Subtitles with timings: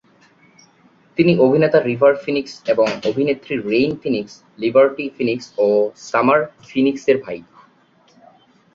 [1.17, 5.67] তিনি অভিনেতা River Phoenix এবং অভিনেত্রী রেইন ফিনিক্স, লিবার্টি ফিনিক্স ও
[6.09, 6.39] সামার
[6.69, 7.39] ফিনিক্সের ভাই।